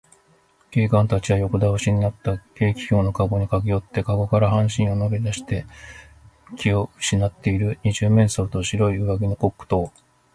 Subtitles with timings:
[0.71, 5.67] 警官たちは横だおしになった軽気球のかごにかけよって、かごから半身を乗りだして
[6.57, 9.91] 気をうしなっている二十面相と、白い上着のコックとを、